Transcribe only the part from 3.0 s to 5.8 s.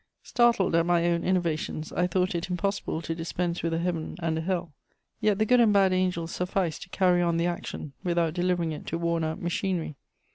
to dispense with a "Heaven" and a "Hell." Yet the good and